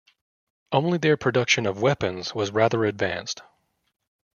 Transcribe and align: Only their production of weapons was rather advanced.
Only 0.71 0.97
their 0.97 1.15
production 1.15 1.67
of 1.67 1.79
weapons 1.83 2.33
was 2.33 2.49
rather 2.49 2.85
advanced. 2.85 3.43